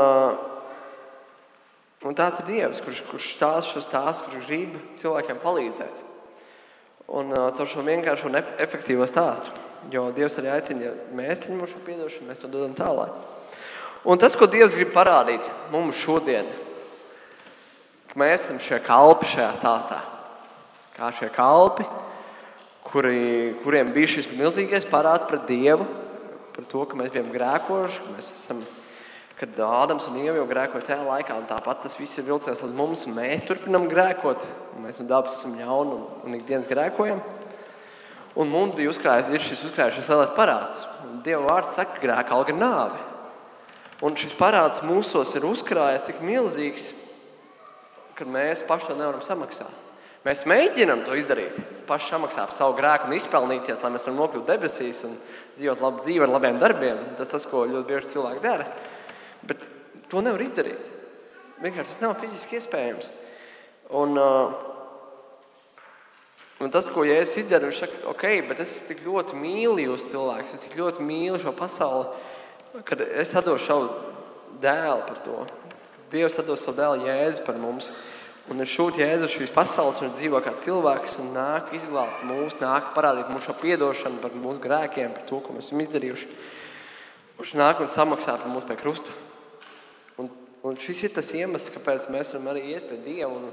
[2.04, 6.02] un tāds ir Dievs, kurš, kurš stāsta šos stāstus, kurš grib cilvēkiem palīdzēt.
[7.14, 9.52] Un caur šo vienkāršo un efektīvo stāstu.
[9.92, 13.12] Jo Dievs arī aicina, ja mēs saņemam šo atdošanu, mēs to dodam tālāk.
[14.04, 16.48] Un tas, ko Dievs grib parādīt mums šodien,
[18.10, 20.00] ka mēs esam šie kalpi šajā stāstā.
[20.94, 21.86] Kā šie kalpi,
[22.86, 25.86] kuri, kuriem bija šis milzīgais parāds pret Dievu,
[26.54, 28.60] par to, ka mēs bijām grēkoši, ka mēs esam,
[29.38, 32.76] kad Ādams un Ieva jau grēkoja tajā laikā, un tāpat tas viss ir vilcies līdz
[32.78, 37.22] mums, un mēs turpinām grēkot, un mēs no dabas esam jauni un, un ikdienas grēkojam.
[38.34, 40.80] Un mums bija uzkrājis, ir šis uzkrājis šis lielais parāds.
[41.26, 43.02] Dieva vārds saka, ka grēka alga nāve.
[44.02, 46.88] Un šis parāds mūsos ir uzkrājies tik milzīgs,
[48.18, 49.82] kad mēs paši to nevaram samaksāt.
[50.24, 54.46] Mēs mēģinām to izdarīt, paši samaksāt par savu grēku un izpelnīties, lai mēs varam nokļūt
[54.48, 55.18] debesīs un
[55.58, 57.02] dzīvot labu dzīvi ar labiem darbiem.
[57.18, 58.70] Tas tas, ko ļoti bieži cilvēki dara.
[59.48, 59.64] Bet
[60.12, 60.92] to nevar izdarīt.
[61.62, 63.10] Vienkārši tas nav fiziski iespējams.
[63.94, 64.54] Un, uh,
[66.64, 70.56] un tas, ko Jēzus izdara, viņš saka, ok, bet es tik ļoti mīlu jūs cilvēkus,
[70.56, 72.08] es tik ļoti mīlu šo pasauli,
[72.88, 73.90] kad es atdošu savu
[74.62, 75.44] dēlu par to.
[76.14, 77.90] Dievs atdos savu dēlu Jēzu par mums.
[78.44, 82.58] Un viņš šūta Jēzu uz šīs pasaules, un dzīvo kā cilvēks, un nāk izglābt mūs,
[82.60, 86.28] nāk parādīt mums šo atdošanu par mūsu grēkiem, par to, ko mēs esam izdarījuši.
[87.38, 89.16] Viņš nāk un samaksā par mums pie krusta.
[90.64, 93.50] Un, šis ir tas iemesls, kāpēc mēs varam arī iet pie Dieva, un,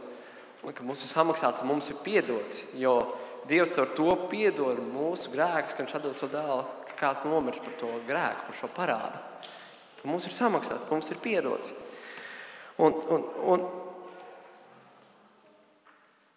[0.63, 2.63] un ka mums ir samaksāts, mums ir piedots.
[2.79, 3.01] Jo
[3.49, 7.73] Dievs ar to piedod mūsu grēkus, ka viņš atdod savu dēlu, ka kāds nomirst par
[7.81, 9.21] to grēku, par šo parādu.
[9.97, 11.73] Tad mums ir samaksāts, mums ir piedots.
[12.81, 13.65] Un, un, un,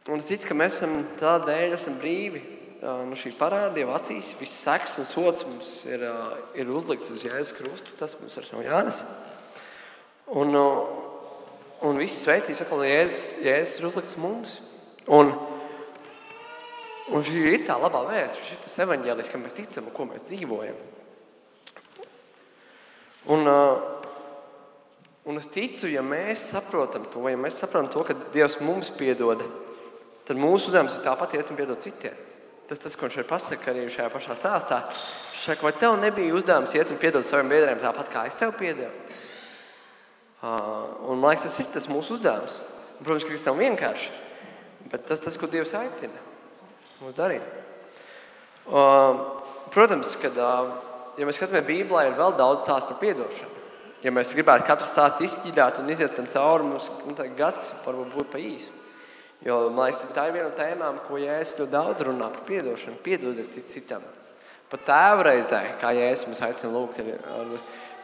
[0.09, 2.43] un es ticu, ka mēs esam tādēļ esam brīvi
[2.85, 4.33] no šī parāda jau acīs.
[4.41, 6.03] Viss seks un sots mums ir,
[6.59, 7.95] ir uzlikts uz Jēzus Krustu.
[8.01, 9.05] Tas mums ir no Jānis.
[10.33, 10.57] Un,
[11.85, 14.55] un viss svētīs, ka Jēzus, Jēzus ir uzlikts mums.
[15.05, 15.35] Un,
[17.13, 20.09] un šī ir tā labā vēsts, šis ir tas evaņģēlis, ka mēs ticam un ko
[20.09, 20.79] mēs dzīvojam.
[23.35, 23.95] Un, uh,
[25.25, 29.41] Un es ticu, ja mēs saprotam to, ja mēs saprotam to, ka Dievs mums piedod,
[30.29, 32.19] tad mūsu uzdevums ir tāpat iet un piedot citiem.
[32.69, 34.83] Tas tas, ko viņš ir pasakījis arī šajā pašā stāstā.
[35.31, 38.53] Viņš saka, vai tev nebija uzdevums iet un piedot saviem biedriem tāpat, kā es tev
[38.61, 38.93] piedevu?
[40.45, 42.59] Un man liekas, tas ir tas mūsu uzdevums.
[42.99, 44.13] Un, protams, ka tas nav vienkārši,
[44.93, 46.21] bet tas tas, ko Dievs aicina
[47.01, 47.45] mums darīt.
[49.75, 53.65] Protams, kad ja mēs skatāmies Bībelē, ir vēl daudz stāstu par piedošanu
[54.05, 58.33] ja mēs gribētu katru stāstu izķīdāt un iziet tam cauri, mums nu, gads varbūt būtu
[58.35, 58.73] pa īsu.
[59.45, 63.01] Jo, man liekas, tā ir viena no tēmām, ko Jēzus ļoti daudz runā par piedošanu.
[63.05, 64.05] Piedodiet cits citam.
[64.73, 67.19] Pat tēvreizē, kā Jēzus mums aicina lūgt, ir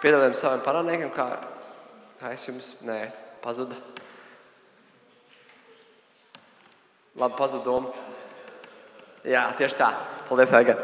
[0.03, 1.31] piedodiet saviem parādniekiem, kā,
[2.20, 2.98] kā es jums, nē,
[3.40, 3.78] pazuda.
[7.16, 7.92] Labi, pazuda doma.
[9.24, 9.88] Jā, tieši tā.
[10.28, 10.76] Paldies, Aiga.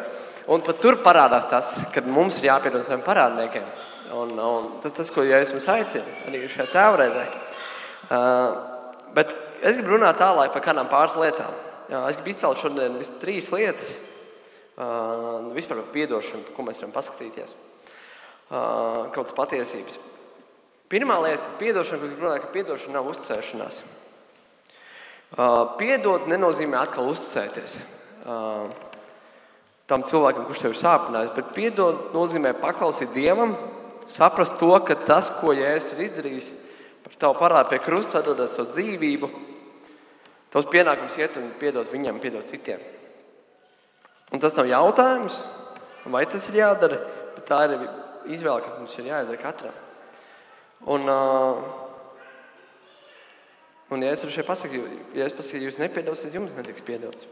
[0.53, 3.69] Un pat tur parādās tas, ka mums ir jāpiedod saviem parādniekiem.
[4.17, 7.25] Un, un tas tas, ko Jēzus mums aicina arī šajā tēvreizē.
[8.07, 11.53] Uh, bet es gribu runāt tālāk par kādām pāris lietām.
[11.91, 13.93] Jā, es gribu izcelt šodien trīs lietas,
[14.79, 17.57] uh, vispār par piedošanu, ko mēs varam paskatīties.
[18.47, 19.99] Uh, kaut kādas patiesības.
[20.93, 23.79] Pirmā lieta, ka piedošana, ko gribu runāt, ka piedošana nav uzticēšanās.
[25.37, 27.81] Uh, piedot nenozīmē atkal uzticēties.
[28.23, 28.69] Uh,
[29.91, 33.57] tam cilvēkam, kurš tev ir sāpinājis, bet piedot nozīmē paklausīt Dievam
[34.11, 36.51] saprast to, ka tas, ko Jēzus ir izdarījis,
[37.07, 39.31] par tavu parādu pie krusta, atdodot savu dzīvību,
[40.55, 42.83] tavs pienākums iet un piedot viņam, piedot citiem.
[44.35, 45.39] Un tas nav jautājums,
[46.11, 47.01] vai tas ir jādara,
[47.35, 47.77] bet tā ir
[48.37, 49.83] izvēle, kas mums ir jāizdara katram.
[50.85, 51.65] Un, uh,
[53.87, 54.81] Un, ja es arī šeit pasaku,
[55.15, 57.27] ja es pasaku, jūs nepiedosiet, jums netiks piedots.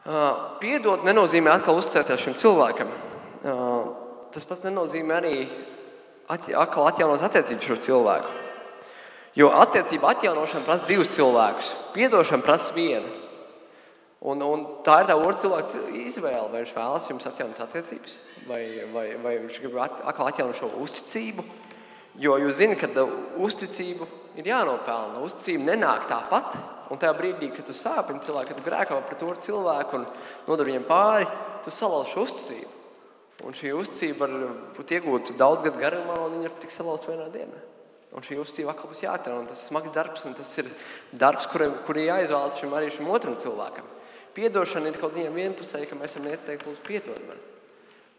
[0.00, 2.92] Uh, piedot nenozīmē atkal uzticēties šim cilvēkam.
[3.42, 3.88] Uh,
[4.30, 5.34] tas pats nenozīmē arī
[6.30, 8.36] atkal atjaunot attiecības ar šo cilvēku.
[9.38, 13.10] Jo attiecība atjaunošana prasa divus cilvēkus, piedošana prasa vienu.
[14.20, 16.46] Un, un tā ir tā otra cilvēka izvēle.
[16.52, 18.62] Vai viņš vēlas jums atjaunot attiecības, vai,
[18.94, 21.44] vai, vai viņš grib at, atkal atjaunot šo uzticību.
[22.18, 23.06] Jo jūs zināt, ka
[23.38, 24.08] uzticību
[24.40, 25.22] ir jānopelna.
[25.22, 26.58] Uzticība nenāk tāpat.
[26.90, 30.06] Un tajā brīdī, kad tu sāpini cilvēku, kad tu grēkā pret otru cilvēku un
[30.48, 31.28] nodari viņam pāri,
[31.62, 32.72] tu salauzi šo uzticību.
[33.46, 37.28] Un šī uzticība var būt iegūta daudz gadu garumā, un viņa ir tik salauzta vienā
[37.30, 37.62] dienā.
[38.10, 39.46] Un šī uzticība atkal būs jāatjauno.
[39.46, 40.66] Tas ir smags darbs, un tas ir
[41.14, 43.86] darbs, kuriem kur jāizvēlas šim arī šim otram cilvēkam.
[44.34, 47.38] Piedošana ir kaut kāda vienpusēja, ka mēs esam ieteikti, lūdzu, piedod man.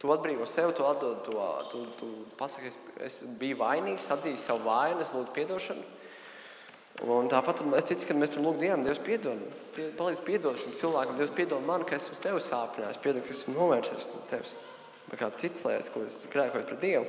[0.01, 2.07] Tu atbrīvo sevi, tu atdod to, tu, tu
[2.39, 5.83] pasaki, es, es biju vainīgs, atzīsti savu vainu, es lūdzu piedošanu.
[7.01, 9.43] Un tāpat es ticu, ka mēs varam lūgt Dievam, Dievs piedod.
[9.97, 14.09] Palīdz piedot šim cilvēkam, Dievs piedod man, ka esmu tevi sāpinājis, piedod, ka esmu novērsies
[14.11, 14.55] no tevis.
[15.07, 17.05] Vai kādas citas lietas, ko es grēkoju pret Dievu.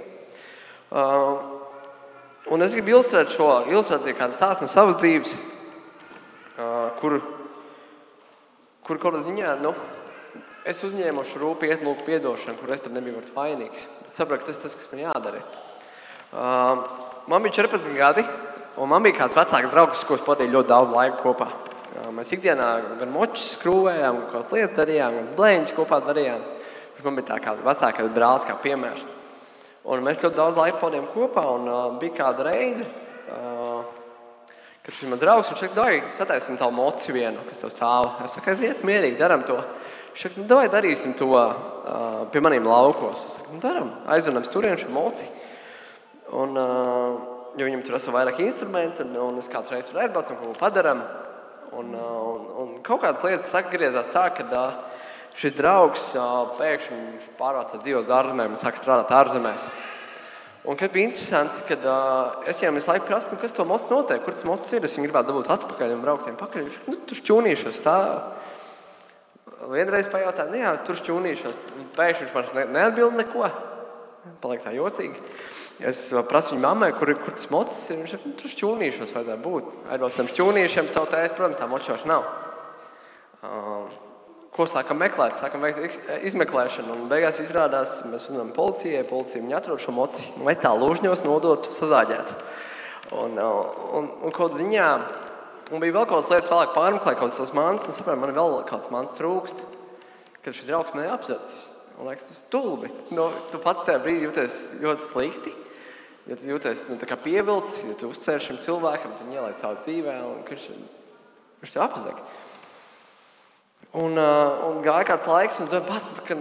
[0.93, 5.35] Uh, un es gribu ilustrēt šo, ilustrēt kādu stāstu no savas dzīves,
[6.59, 7.19] uh, kur,
[8.85, 9.73] kur kaut kādā ziņā, nu,
[10.69, 13.87] es uzņēmu šo rūpīgi iet lūgt piedošanu, kur es pat nebiju vainīgs.
[14.05, 15.43] Bet sapratu, tas ir tas, kas man jādara.
[16.33, 16.85] Uh,
[17.29, 18.27] man bija 14 gadi.
[18.81, 21.51] Un man bija kāds vecāks draugs, ko es pavadīju ļoti daudz laika kopā.
[22.17, 22.69] Mēs ikdienā
[23.03, 26.47] gan močus skrūvējām, gan kaut kādas lietas darījām, gan blēņas kopā darījām.
[26.95, 29.03] Viņš man bija tā kā vecākais brālis, kā piemērs.
[29.93, 31.45] Un mēs ļoti daudz laika pavadījām kopā.
[31.53, 32.87] Un, uh, bija kāda reize,
[33.29, 33.85] uh,
[34.87, 38.09] kad šis man draugs teica, dai, sataisim tavu moci vienu, kas tev stāv.
[38.25, 39.61] Es saku, aiziet mierīgi, daram to.
[40.13, 43.25] Viņš teica, nu, dai, darīsim to uh, pie maniem laukos.
[43.25, 45.29] Es saku, nu, daram, aizvedam turien šo moci.
[46.37, 47.23] Un, uh,
[47.57, 50.53] jo viņam tur ir vairāk instrumentu, un, un es kāds reizes tur aizbraucu un kaut
[50.53, 51.01] ko padarām.
[51.73, 54.45] Un, un, un kaut kādas lietas sagriezās tā, ka
[55.41, 56.11] šis draugs
[56.59, 59.65] pēkšņi pārvācās dzīvot ārzemēs un sāk strādāt ārzemēs.
[60.69, 63.97] Un kad bija interesanti, kad uh, es viņam visu laiku prasu, nu, kas to mocu
[63.97, 64.85] notiek, kur tas mocis ir.
[64.87, 66.67] Es viņu gribētu dabūt atpakaļ un braukt viņam pakaļ.
[66.69, 67.81] Viņš nu, tur šķūnīšos.
[67.83, 67.97] Tā.
[69.71, 71.59] Vienreiz pajautāja, nu jā, tur šķūnīšos.
[71.95, 73.47] Pēkšņi viņš man neatbild neko.
[74.43, 75.19] Paliek tā jocīgi.
[75.83, 78.01] Es prasu viņam, mammai, kur, kur tas mocis ir.
[78.03, 79.77] Viņš saka, nu, tur šķūnīšos vajadzētu būt.
[79.91, 82.27] Aizbraucam šķūnīšiem, savu tēti, protams, tā močoša nav.
[83.43, 83.87] Uh,
[84.55, 85.39] ko sākam meklēt?
[85.41, 85.99] Sākam veikt
[86.29, 86.99] izmeklēšanu.
[86.99, 92.35] Un beigās izrādās, mēs uzzinām policijai, policija viņu atrod šo moci, metālu lūžņos nodot sazāģēt.
[93.13, 94.87] Un, un, un kaut ziņā,
[95.73, 98.57] un bija vēl kaut kādas lietas, vēlāk pārmeklēt kaut kādas mantas, un sapratu, man vēl
[98.69, 99.63] kāds mans trūkst,
[100.45, 101.67] kad šis draugs man ir apzacis.
[101.97, 102.91] Man liekas, tas ir stulbi.
[103.15, 105.53] Nu, tu pats tajā brīdī jūties ļoti slikti.
[106.31, 110.45] Ja tu jūties nu, pievilcis, ja tu uzcer šim cilvēkam, tad ieliec savu dzīvē, un
[110.47, 110.67] viņš,
[111.63, 112.21] viņš tev apzag.
[113.93, 116.39] Un, uh, un gāja kāds laiks, un tu pats, ka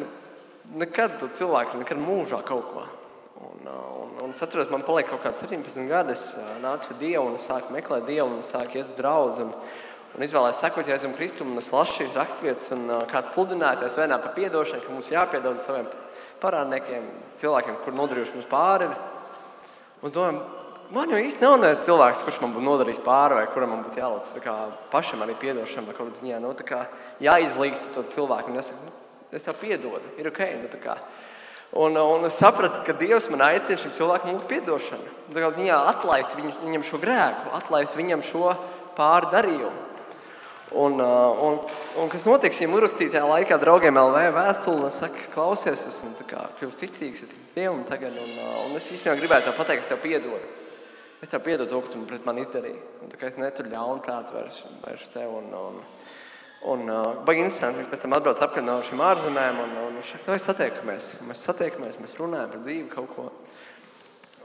[0.78, 2.86] nekad tu cilvēku, nekad mūžā kaut ko.
[3.42, 6.92] Un, uh, un, un es atceros, man paliek kaut kāds 17 gadi, es uh, nācu
[6.92, 9.48] pie Dieva un sāku meklēt Dievu un sāku iet uz draugu.
[9.48, 9.56] Un,
[10.14, 14.20] un izvēlējos sekot Jēzum Kristum, un es lasu šīs raksturvietas, un uh, kāds sludinātājs vienā
[14.22, 15.90] par piedošanu, ka mums jāpiedod saviem
[16.44, 17.08] parādniekiem,
[17.42, 18.92] cilvēkiem, kur nodarījuši mums pāri.
[20.06, 20.46] Un domāju,
[20.94, 24.04] man jau īsti nav neviens cilvēks, kurš man būtu nodarījis pāri, vai kuram man būtu
[24.04, 24.38] jālūdz
[24.94, 26.54] pašam arī piedošana, vai kaut kādā ziņā nu,
[27.26, 28.54] jāizlīgst to cilvēku.
[28.54, 28.96] Un es saku, nu,
[29.34, 30.46] es tev piedodu, ir ok.
[30.62, 30.70] Nu,
[31.72, 35.14] Un, un es sapratu, ka Dievs man aicina šim cilvēkam lūgt atdošanu.
[35.32, 38.52] Tā kā ziņā atlaist viņ, viņam šo grēku, atlaist viņam šo
[38.98, 39.88] pārdarījumu.
[40.72, 41.58] Un, uh, un,
[42.00, 47.26] un kas notiks, ja uzrakstītajā laikā draugiem LV vēstuli un saka, klausies, esmu kļuvis ticīgs
[47.56, 50.40] Dievam tagad, un, uh, un es īstenībā gribētu tev pateikt, es tev piedodu.
[51.22, 52.80] Es tev piedodu to, ka tu pret mani izdarīji.
[53.04, 55.36] Un, es neturu ļaunu prātu vairs, vairs tev.
[55.42, 55.84] Un, un,
[56.64, 60.06] un uh, baigi interesanti, ka pēc tam atbrauc apkārt no šīm ārzemēm, un, un, un
[60.06, 61.08] šeit mēs satiekamies.
[61.26, 63.30] Mēs satiekamies, mēs runājam par dzīvi kaut ko.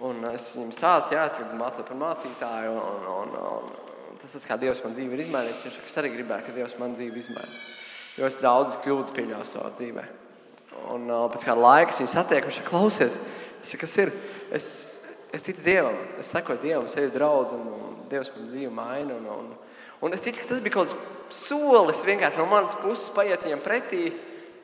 [0.06, 2.72] Un es viņam stāstu, jā, es tagad mācos par mācītāju.
[2.72, 6.46] Un, un, un, tas, tas, kā Dievs man dzīvi ir izmainījis, viņš es arī gribēju,
[6.46, 7.60] ka Dievs man dzīvi izmaina.
[8.16, 10.06] Jo es daudz kļūdas pieļauju savā dzīvē.
[10.92, 13.16] Un uh, pēc kāda laika viņš satiek, viņš klausies,
[13.60, 14.12] es saku, kas ir?
[14.56, 14.66] Es,
[15.36, 19.16] es ticu Dievam, es sekoju Dievam, es eju draudz, un, un Dievs man dzīvi maina.
[19.16, 19.54] Un, un,
[20.04, 23.62] un es ticu, ka tas bija kaut kāds solis vienkārši no manas puses paiet viņam
[23.64, 24.08] pretī,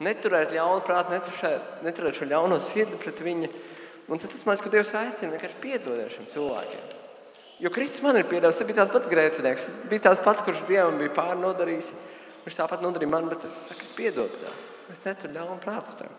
[0.03, 3.53] neturēt ļaunu prātu, neturēt, neturēt šo ļauno sirdi pret viņu.
[4.11, 6.89] Un tas tas man, ko Dievs aicina, vienkārši piedodiet šiem cilvēkiem.
[7.63, 9.69] Jo Kristus man ir piedevis, tas bija tāds pats grēcinieks.
[9.91, 11.93] Bija tāds pats, kurš Dievam bija pārnodarījis.
[12.43, 14.57] Viņš tāpat nodarīja man, bet es saku, es piedodu tev.
[14.91, 16.17] Es neturu ļaunu prātu tev.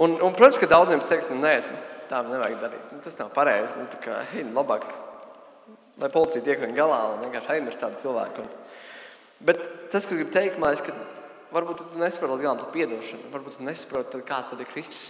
[0.00, 1.58] Un, un, protams, ka daudziem teiks, nu, nē,
[2.08, 2.88] tā nevajag darīt.
[2.94, 3.76] Nu, tas nav pareizi.
[3.76, 4.88] Nu, kā, hei, nu, labāk
[6.00, 8.44] lai policija tiek vien galā un vienkārši aizmirst tādu cilvēku.
[8.44, 8.86] Un,
[9.48, 10.94] bet tas, ko gribu teikt, man ir, ka
[11.56, 13.32] varbūt tu nesaproti līdz galam piedošanu.
[13.34, 15.04] Varbūt tu nesaproti, kāds tad ir Kristus,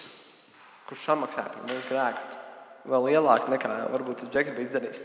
[0.89, 2.45] kurš samaksā par mūsu grēku
[2.91, 5.03] vēl lielāku nekā varbūt Džeks bija izdarījis.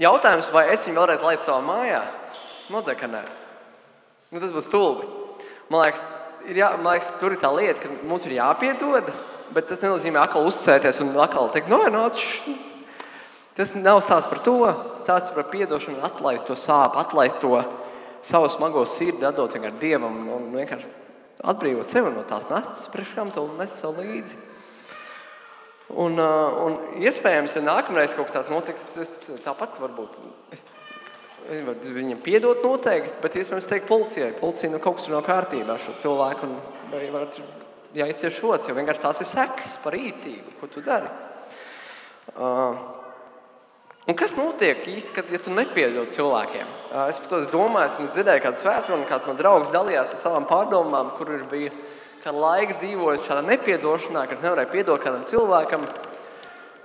[0.00, 2.00] Jautājums, vai es viņu vēlreiz laidu savā mājā?
[2.72, 3.22] Noteikti, ka nē.
[4.32, 5.06] Nu, tas būs stulbi.
[5.70, 6.00] Man liekas,
[6.50, 9.10] ir jā, man liekas, tur ir tā lieta, ka mums ir jāpiedod,
[9.54, 12.56] bet tas nenozīmē atkal uzticēties un atkal teikt, no, no, š...
[13.54, 14.56] Tas nav stāsts par to.
[14.98, 17.60] Stāsts par atdošanu, atlaist to sāpes, atlaist to
[18.24, 20.90] savu smago sirdi, atdot vienkārši dievam un vienkārši
[21.44, 24.38] atbrīvot sevi no tās nastas, priekš kam to nes sev līdzi.
[26.00, 29.12] Un, un iespējams, ja nākamreiz kaut kas tāds notiks, es
[29.44, 30.16] tāpat varbūt.
[30.56, 30.64] Es,
[31.52, 34.32] es varu viņam piedot noteikti, bet iespējams teikt policijai.
[34.40, 36.48] Policija nu kaut kas tur nav kārtībā ar šo cilvēku.
[36.48, 36.56] Un,
[36.90, 37.28] vai var
[37.94, 41.12] jāizcieš šots, jo vienkārši tās ir sekas par rīcību, ko tu dari.
[42.34, 43.03] Uh,
[44.04, 46.72] Un kas notiek īsti, kad ja tu nepiedod cilvēkiem?
[47.08, 51.14] Es par to domāju, un dzirdēju, kāda svētdiena, kāds man draugs dalījās ar savām pārdomām,
[51.16, 51.72] kur ir bija
[52.20, 55.88] kāda laika dzīvojis šādā nepiedošanā, kad nevarēja piedot kādam cilvēkam.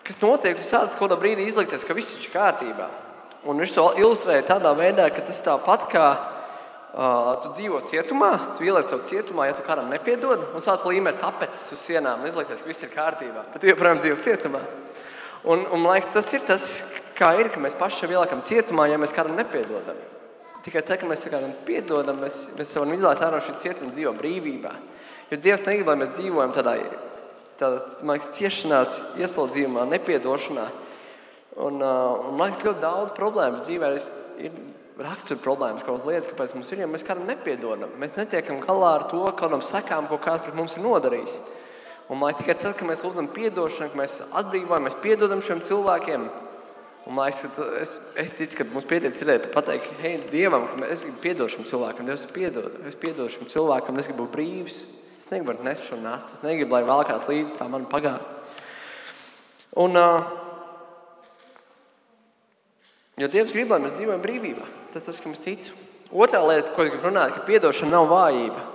[0.07, 0.55] Kas notiek?
[0.55, 2.87] Tu sāc kaut kādā brīdī izlikties, ka viss ir kārtībā.
[3.47, 8.67] Un viņš to ilustrēja tādā veidā, ka tas tāpat kā uh, tu dzīvo cietumā, tu
[8.67, 12.71] ieliec sev cietumā, ja tu kādam nepiedod, un sāc līmēt tapetes uz sienām izlikties, ka
[12.71, 13.45] viss ir kārtībā.
[13.53, 14.63] Bet tu joprojām dzīvo cietumā.
[15.43, 16.65] Un, un, man liekas, tas ir tas,
[17.19, 19.99] kā ir, ka mēs paši sev ieliekam cietumā, ja mēs kādam nepiedodam.
[20.63, 23.95] Tikai tad, kad mēs kādam piedodam, mēs, mēs varam izlaizt ārā no šī cietuma un
[23.95, 24.73] dzīvot brīvībā.
[25.29, 26.73] Jo Dievs negrib, lai mēs dzīvojam tādā,
[27.61, 30.65] tādā liekas, ciešanās, ieslodzījumā, nepiedošanā.
[31.59, 33.93] Un, uh, un man liekas, ļoti daudz problēmu dzīvē
[34.43, 34.59] ir
[34.99, 37.95] rakstura problēmas, kaut kādas lietas, kāpēc mums ir, ja mēs kādam nepiedodam.
[38.01, 41.39] Mēs netiekam galā ar to, kādam sekām, ko kāds pret mums ir nodarījis.
[42.09, 46.27] Un man liekas, tikai tad, kad mēs lūdzam atdošanu, kad mēs atbrīvojamies, piedodam šiem cilvēkiem,
[47.09, 47.41] Un, liekas,
[47.81, 51.65] es, es ticu, ka mums pietiek cerēt, pateikt, hei, Dievam, ka es gribu piedot šim
[51.65, 54.75] cilvēkam, Dievs, piedod, es piedodu šim cilvēkam, es gribu būt brīvs.
[55.17, 58.21] Es negribu nest šo nastu, es negribu, lai vēl kāds līdzi tā man pagāja.
[59.81, 60.21] Un, uh,
[63.17, 64.69] jo Dievs grib, lai mēs dzīvojam brīvībā.
[64.93, 65.73] Tas tas, kam es ticu.
[66.13, 68.67] Otrā lieta, ko es gribu runāt, ka piedošana nav vājība.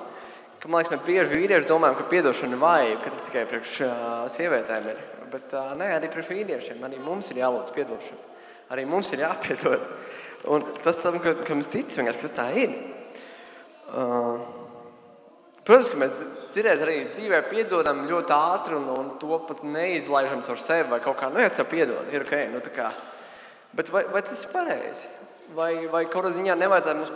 [0.58, 3.82] Ka, man liekas, mēs bieži vīrieši domājam, ka piedošana ir vājība, ka tas tikai priekš
[3.86, 3.98] uh,
[4.34, 6.82] sievietēm ir bet uh, nē, arī pret vīriešiem.
[6.86, 8.34] Arī mums ir jālūdz atdošana.
[8.72, 9.82] Arī mums ir jāpiedod.
[10.54, 12.74] Un tas, tam, ka, ka mēs ticam, kas tā ir.
[13.88, 14.40] Uh,
[15.64, 16.20] protams, ka mēs
[16.52, 21.18] cerēs arī dzīvē piedodam ļoti ātri un, un to pat neizlaižam caur sevi vai kaut
[21.20, 22.34] kā, nu, es tev piedodu, ir ok.
[22.52, 22.62] Nu,
[23.74, 25.08] Bet vai, vai tas ir pareizi?
[25.54, 27.14] Vai, vai kaut kādā ziņā nevajadzētu mums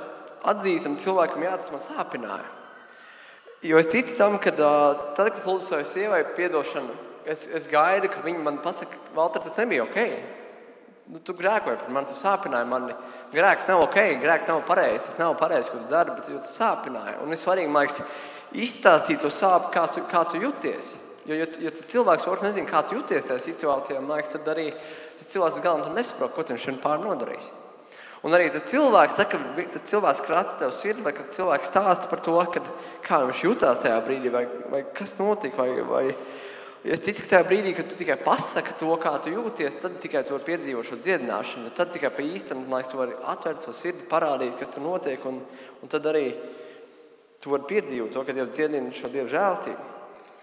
[0.50, 2.48] atzīt un cilvēkam, jā, tas man sāpināja?
[3.62, 6.96] Jo es ticu tam, ka tad, kad es lūdzu savai sievai atdošanu,
[7.28, 9.98] es, es gaidu, ka viņi man pasaka, Valter, tas nebija ok.
[11.08, 12.96] Nu, tu grēkoji par mani, tu sāpināji mani.
[13.32, 15.06] Grēks nav ok, grēks nav pareizs.
[15.08, 17.16] Tas nav pareizi, ko tu dari, bet tu sāpināji.
[17.24, 18.02] Un ir svarīgi, man liekas,
[18.52, 20.96] izstāstīt to sāpju, kā tu, kā tu jūties.
[21.28, 24.46] Jo, jo, jo tas cilvēks otrs nezina, kā tu jūties tajā situācijā, man liekas, tad
[24.48, 24.70] arī
[25.18, 27.48] tas cilvēks galam nesaprot, ko viņš šodien pār nodarīs.
[28.26, 32.08] Un arī tas cilvēks, tā, kad tas cilvēks krata tev sirdi, vai kad cilvēks stāsta
[32.10, 32.66] par to, kad,
[33.04, 36.04] kā viņš jutās tajā brīdī, vai, vai kas notika, vai, vai,
[36.86, 40.22] Es ticu, ka tajā brīdī, kad tu tikai pasaki to, kā tu jūties, tad tikai
[40.26, 41.72] tu vari piedzīvot šo dziedināšanu.
[41.74, 45.24] Tad tikai pa īstam liekas, tu vari atvērt savu sirdi, parādīt, kas tur notiek.
[45.26, 45.40] Un,
[45.82, 46.28] un tad arī
[47.42, 49.88] tu vari piedzīvot to, ka Dievs dziedina šo Dieva žēlstību.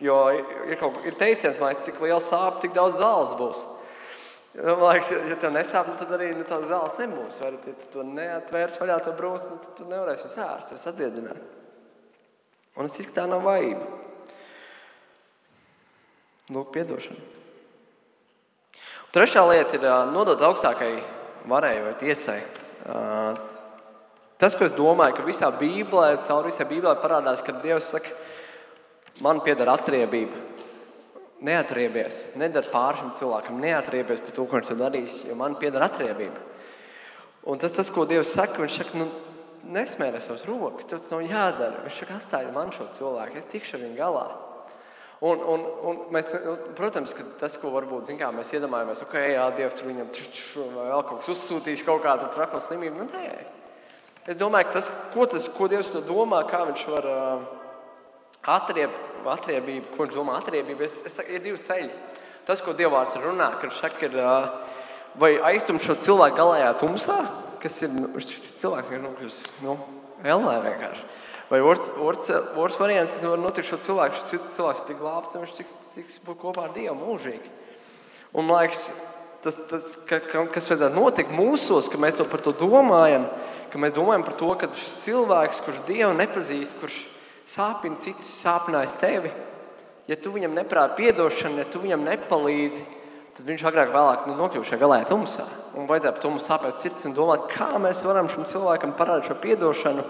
[0.03, 3.63] Jo ir, kaut, ir teiciens, liekas, cik liela sāpe, tik daudz zāles būs.
[4.59, 7.39] Man liekas, ja tev nesāp, nu, tad arī nu, tādas zāles nebūs.
[7.43, 11.39] Vai ja tu to neatvērs vaļā to brūci, nu, tad tu nevarēsi sārst, atdziedināt.
[12.75, 14.04] Un es ticu, ka tā nav vajība.
[16.53, 17.33] Lūk, piedošana.
[19.15, 20.91] Trešā lieta ir nodot augstākai
[21.49, 22.41] varai vai tiesai.
[24.35, 28.11] Tas, ko es domāju, ka visā Bībelē, caur visai Bībelē parādās, ka Dievs saka,
[29.23, 30.41] man pieder atriebība.
[31.45, 36.43] Neatriebies, nedara pāri šim cilvēkam, neatriebies par to, ko viņš darīs, jo man pieder atriebība.
[37.47, 39.07] Un tas, tas ko Dievs saka, viņš saka, nu,
[39.71, 41.85] nesmērē savus rokas, tev tas nav jādara.
[41.85, 44.25] Viņš saka, atstāj man šo cilvēku, es tikšu ar viņu galā.
[45.23, 46.27] Un, un, un mēs,
[46.75, 51.21] protams, ka tas, ko varbūt kā, mēs iedomājamies, ok, jā, Dievs tur viņam vēl kaut
[51.21, 52.99] kas uzsūtīs, kaut kādu trako slimību.
[52.99, 53.29] Nu, nē.
[54.27, 57.47] Es domāju, ka tas, ko, tas, ko Dievs to domā, kā viņš var uh,
[58.57, 58.91] atrieb,
[59.31, 61.91] atriebību, ko viņš domā atriebību, es, es ir divi ceļi.
[62.45, 64.65] Tas, ko Dievvārds runā, kad viņš saka, ir, uh,
[65.21, 67.19] vai aiztumt šo cilvēku galējā tumsā,
[67.63, 69.77] kas ir nu, cilvēks, kas ir nokļuvis nu,
[70.25, 71.07] ellē vienkārši.
[71.49, 75.73] Vai otrs variants, kas var notikt šo cilvēku, šis cilvēks ir tik glābts, viņš cik,
[75.93, 77.51] cik būs kopā ar Dievu mūžīgi.
[78.33, 78.87] Un, man liekas,
[79.45, 83.27] tas, tas ka, ka, kas vajadzētu notikt mūsos, ka mēs to par to domājam,
[83.69, 87.03] ka mēs domājam par to, ka šis cilvēks, kurš Dievu nepazīst, kurš
[87.49, 89.31] sāpina citus, sāpinājis tevi,
[90.09, 92.85] ja tu viņam neprāti piedošanu, ja tu viņam nepalīdzi,
[93.35, 95.45] tad viņš agrāk vai vēlāk nu, nokļūs šajā galējā tumsā.
[95.75, 100.05] Un vajadzētu mums sāpēt sirds un domāt, kā mēs varam šim cilvēkam parādīt šo piedošanu,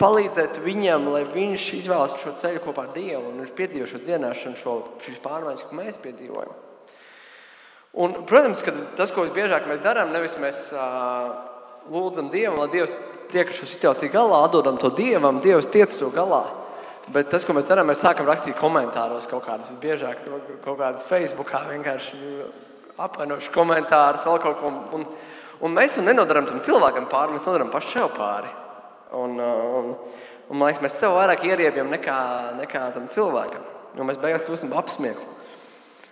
[0.00, 4.60] palīdzēt viņam, lai viņš izvēlas šo ceļu kopā ar Dievu un viņš piedzīvo šo dziedināšanu,
[4.62, 6.56] šo, šīs pārmaiņas, ko mēs piedzīvojam.
[8.00, 11.34] Un, protams, ka tas, ko visbiežāk mēs darām, nevis mēs uh,
[11.90, 12.94] lūdzam Dievam, lai Dievs
[13.30, 16.44] tiek ar šo situāciju galā, atdodam to Dievam, Dievs tiec to galā.
[17.10, 20.20] Bet tas, ko mēs darām, mēs sākam rakstīt komentāros kaut kādas, biežāk
[20.62, 22.18] kaut kādas Facebookā, vienkārši
[23.00, 24.70] apvainošus komentārus, vēl kaut ko.
[24.94, 25.06] Un,
[25.64, 28.52] un mēs to nenodarām tam cilvēkam pāri, mēs to darām paši sev pāri.
[29.16, 29.90] Un, un, un,
[30.52, 32.20] un liekas, mēs sev vairāk ieriebjam nekā,
[32.60, 33.66] nekā tam cilvēkam.
[33.96, 35.26] Un mēs beigās kļūstam apsmiekli.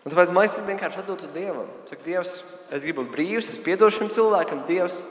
[0.03, 1.71] Un tāpēc mēs vienkārši atdod to Dievam.
[1.87, 2.41] Saka, Dievs,
[2.73, 5.05] es gribu būt brīvs, es piedošu šim cilvēkam, Dievs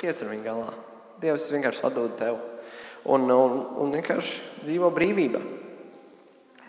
[0.00, 0.72] tiec ar viņu galā.
[1.20, 2.40] Dievs vienkārši atdod tev
[3.04, 5.42] un, un, un vienkārši dzīvo brīvībā.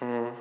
[0.04, 0.34] Mm.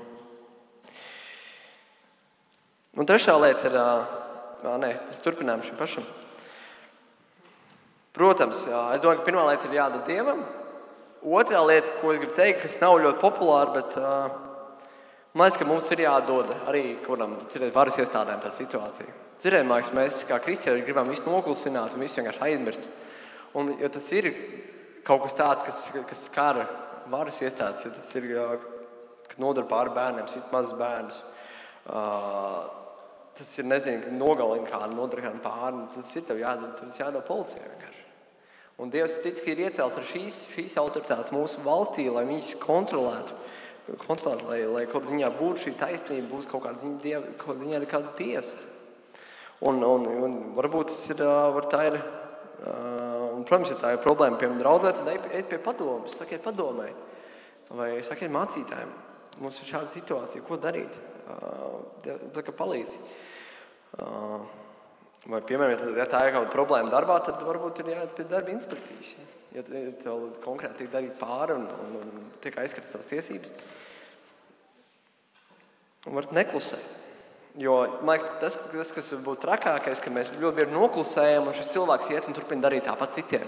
[2.94, 6.06] Un trešā lieta ir, uh, nē, tas turpinājums šim pašam.
[8.14, 10.44] Protams, jā, es domāju, ka pirmā lieta ir jādod Dievam.
[11.24, 14.36] Otrā lieta, ko es gribu teikt, kas nav ļoti populāra, bet uh,
[15.34, 17.38] man liekas, ka mums ir jādod arī kādam
[17.74, 19.22] varas iestādēm tā situācija.
[19.42, 22.86] Cerējām, mēs kā kristieši gribam visu noklusināt un visu vienkārši aizmirst.
[23.58, 24.30] Un, jo tas ir
[25.04, 26.64] kaut kas tāds, kas, kas skar
[27.12, 28.30] varas iestādes, ja tas ir,
[29.40, 31.20] nodara pāri bērniem, sit mazus bērnus.
[31.84, 32.64] Uh,
[33.36, 35.84] tas ir, nezinu, nogalina kādu, nodara kādu pāri.
[35.94, 38.02] Tas ir tev jādod, tas jādod policijai vienkārši.
[38.82, 43.36] Un Dievs tic, ka ir iecēlis ar šīs, šīs autoritātes mūsu valstī, lai viņas kontrolētu,
[44.02, 47.60] kontrolētu, lai, lai kaut kādā ziņā būtu šī taisnība, būtu kaut kāda ziņa, diev, kaut
[47.60, 48.58] ziņā, kāda tiesa.
[49.64, 51.22] Un, un, un varbūt tas ir,
[51.54, 52.00] var tā ir
[52.64, 56.88] Un, protams, ja tā ir problēma, piemēram, draudzē, tad ejiet pie padomus, sakiet padomē,
[57.76, 58.92] vai sakiet mācītājiem.
[59.42, 60.96] Mums ir šāda situācija, ko darīt.
[61.24, 63.00] Kā palīdzi.
[65.24, 68.52] Vai, piemēram, ja tā ir kaut kāda problēma darbā, tad varbūt ir jāiet pie darba
[68.52, 69.14] inspekcijas.
[69.54, 73.54] Ja tev konkrēti tiek darīta pāri un, un, un tiek aizskartas tās tiesības,
[76.08, 77.03] un varat neklusēt.
[77.58, 81.70] Jo man liekas, tas, tas, kas būtu trakākais, ka mēs ļoti bieži noklusējam, un šis
[81.70, 83.46] cilvēks iet un turpina darīt tāpat citiem.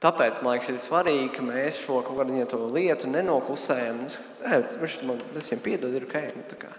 [0.00, 4.04] Tāpēc man liekas, ir svarīgi, ka mēs šo kaut kādu lietu nenoklusējam.
[4.80, 6.20] Viņš man visiem piedod, ir ok.
[6.36, 6.72] Nu,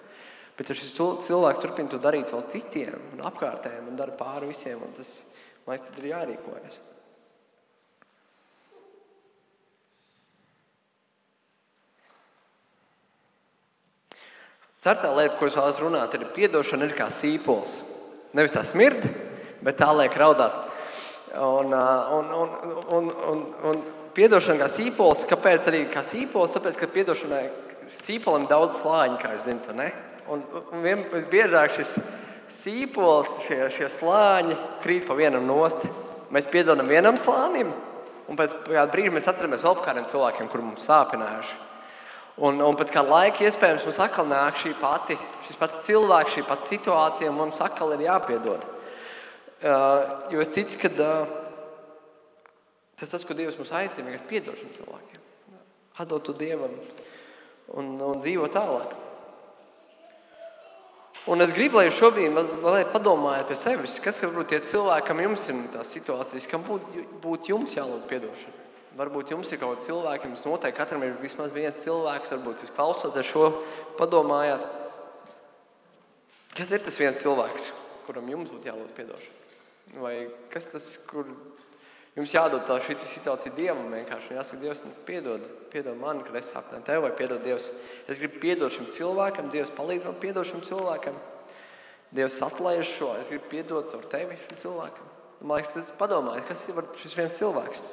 [0.58, 4.82] Bet ja šis cilvēks turpina to darīt vēl citiem un apkārtējiem un dara pāri visiem,
[4.94, 5.24] tas
[5.66, 6.76] man liekas, tad ir jārīkojas.
[14.82, 17.76] Ceturtā lieta, ko es vēlos runāt, ir atdošana, ir kā sīpols.
[18.34, 19.04] Nevis tā smird,
[19.62, 20.56] bet tā liek raudāt.
[21.38, 22.56] Un, un, un,
[22.98, 23.84] un, un, un
[24.18, 26.58] piedošana kā sīpols, kāpēc arī kā sīpols?
[26.58, 27.44] Tāpēc, ka piedošanai
[28.02, 29.70] sīpolam daudz slāņu, kā jūs zinat.
[30.32, 30.42] Un,
[30.74, 31.96] un visbiežāk šis
[32.64, 35.86] sīpols, šie, šie slāņi krīt pa vienam nost.
[36.34, 37.70] Mēs piedodam vienam slānim,
[38.32, 41.68] un pēc kāda brīža mēs atceramies vēl kādiem cilvēkiem, kuriem mums sāpinājuši.
[42.42, 46.46] Un, un pēc kāda laika iespējams mums atkal nāk šī pati, šis pats cilvēks, šī
[46.48, 48.64] pati situācija, un mums atkal ir jāpiedod.
[49.62, 51.36] Uh, jo es ticu, ka uh,
[52.98, 55.22] tas tas, ko Dievs mums aicina, ir piedot šiem cilvēkiem.
[56.02, 56.74] Atdot to Dievam
[57.78, 58.98] un, un dzīvot tālāk.
[61.30, 65.46] Un es gribu, lai jūs šobrīd padomājat pie sevis, kas varbūt tie cilvēki, kam jums
[65.54, 68.71] ir tās situācijas, kam būtu būt jums jālūdz piedošana.
[69.00, 72.74] Varbūt jums ir kaut kāds cilvēks, jums noteikti katram ir vismaz viens cilvēks, varbūt jūs
[72.76, 73.46] klausoties šo,
[73.96, 74.66] padomājāt,
[76.58, 77.70] kas ir tas viens cilvēks,
[78.08, 79.38] kuram jums būtu jālūdz atdošana?
[80.02, 81.28] Vai kas tas, kur
[82.16, 84.36] jums jādod tā šī situācija Dievam vienkārši?
[84.36, 87.72] Jāsaka, Dievs, nu, piedod, piedod man, kad es sapnēju tevi, vai piedod Dievs.
[88.12, 91.18] Es gribu piedot šim cilvēkam, Dievs palīdz man piedot šim cilvēkam.
[92.12, 95.12] Dievs atlaiž šo, es gribu piedot caur tevi šim cilvēkam.
[95.42, 97.84] Man liekas, tas padomājiet, kas ir šis viens cilvēks.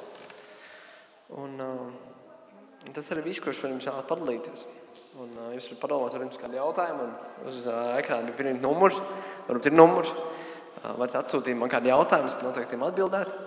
[1.29, 4.63] Un, uh, tas arī viss, ko es šodien vēlos padalīties.
[5.19, 7.07] Un, uh, jūs varat padomāt, vai jums ir kādi jautājumi.
[7.49, 8.97] Uz uh, ekrāna bija pirmie numurs,
[9.45, 10.09] varbūt ir numurs.
[10.09, 13.39] Uh, varat atsūtīt man kādu jautājumu, es noteikti jums atbildētu.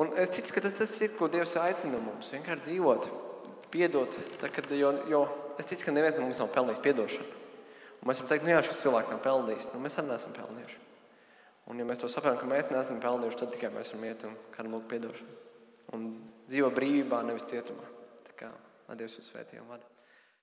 [0.00, 2.30] Un es ticu, ka tas, tas ir, ko Dievs aicina mums.
[2.34, 3.10] Vienkārši dzīvot,
[3.74, 4.16] piedot.
[4.42, 5.24] Kad, jo, jo
[5.58, 7.36] es ticu, ka neviens no mums nav pelnījis atdošanu.
[8.00, 9.68] Mēs varam teikt, nu jā, šis cilvēks nav pelnījis.
[9.74, 10.80] Nu, mēs arī neesam pelnījuši.
[11.68, 14.38] Un, ja mēs to saprotam, ka mēs neesam pelnījuši, tad tikai mēs varam iet un
[14.56, 15.40] kādam lūgt atdošanu
[15.92, 16.10] un
[16.50, 17.86] dzīvo brīvībā, nevis cietumā.
[18.26, 18.50] Tā kā
[18.90, 19.89] lai Dievs jūs svētī un vada.